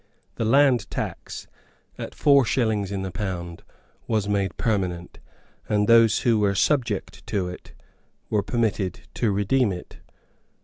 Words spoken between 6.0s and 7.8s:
who were subject to it